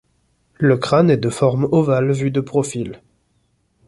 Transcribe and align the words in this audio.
Le 0.57 0.77
crâne 0.77 1.11
est 1.11 1.17
de 1.17 1.29
forme 1.29 1.67
ovale 1.71 2.11
vu 2.11 2.31
de 2.31 2.39
profil. 2.41 3.03